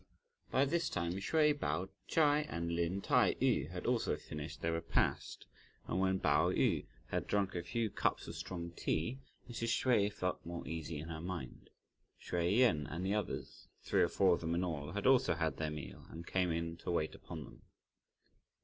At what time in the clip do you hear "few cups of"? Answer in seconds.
7.61-8.33